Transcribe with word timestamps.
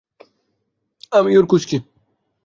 আমিই 1.11 1.37
ওর 1.37 1.45
কুঁচকি! 1.45 1.77